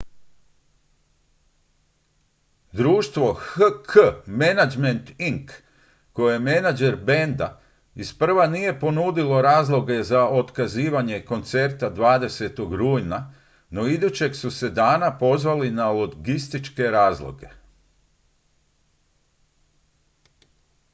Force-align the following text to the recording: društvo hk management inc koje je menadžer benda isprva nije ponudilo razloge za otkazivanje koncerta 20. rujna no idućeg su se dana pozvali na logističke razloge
društvo 2.71 3.33
hk 3.33 3.93
management 4.25 5.09
inc 5.19 5.51
koje 6.13 6.33
je 6.33 6.39
menadžer 6.39 6.95
benda 7.03 7.61
isprva 7.95 8.47
nije 8.47 8.79
ponudilo 8.79 9.41
razloge 9.41 10.03
za 10.03 10.27
otkazivanje 10.27 11.25
koncerta 11.27 11.93
20. 11.95 12.75
rujna 12.75 13.33
no 13.69 13.87
idućeg 13.87 14.35
su 14.35 14.51
se 14.51 14.69
dana 14.69 15.17
pozvali 15.17 15.71
na 15.71 15.91
logističke 15.91 16.83
razloge 16.83 17.47